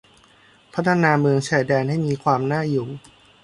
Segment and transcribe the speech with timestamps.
[0.73, 2.87] พัฒนาเมืองชายแดนให้มีความน่าอยู่